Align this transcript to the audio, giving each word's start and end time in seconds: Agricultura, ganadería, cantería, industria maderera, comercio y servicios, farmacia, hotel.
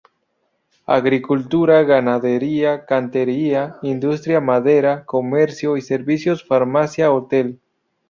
Agricultura, 0.87 1.83
ganadería, 1.83 2.85
cantería, 2.87 3.77
industria 3.83 4.41
maderera, 4.41 5.05
comercio 5.05 5.77
y 5.77 5.83
servicios, 5.83 6.43
farmacia, 6.43 7.11
hotel. 7.11 7.59